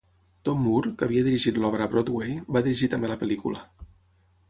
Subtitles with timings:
[0.47, 3.67] Tom Moore, que havia dirigit l'obra a Broadway, va dirigir també la pel·lícula.